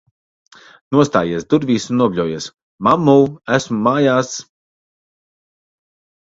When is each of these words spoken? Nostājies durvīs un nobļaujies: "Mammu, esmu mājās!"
Nostājies 0.95 1.45
durvīs 1.53 1.85
un 1.95 1.99
nobļaujies: 2.03 2.47
"Mammu, 2.87 3.15
esmu 3.59 3.79
mājās!" 3.89 4.33